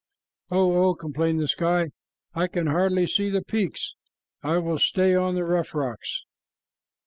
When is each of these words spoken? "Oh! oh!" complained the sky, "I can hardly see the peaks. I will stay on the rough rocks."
"Oh! 0.49 0.81
oh!" 0.81 0.95
complained 0.95 1.39
the 1.39 1.47
sky, 1.47 1.91
"I 2.33 2.47
can 2.47 2.65
hardly 2.65 3.05
see 3.05 3.29
the 3.29 3.43
peaks. 3.43 3.93
I 4.41 4.57
will 4.57 4.79
stay 4.79 5.13
on 5.13 5.35
the 5.35 5.43
rough 5.45 5.75
rocks." 5.75 6.23